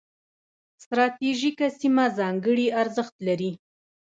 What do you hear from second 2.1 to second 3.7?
ځانګړي ارزښت لري.